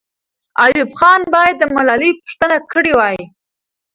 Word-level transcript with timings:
ایوب 0.63 0.91
خان 0.99 1.21
باید 1.33 1.55
د 1.59 1.63
ملالۍ 1.75 2.11
پوښتنه 2.19 2.57
کړې 2.71 2.91
وای. 2.99 3.19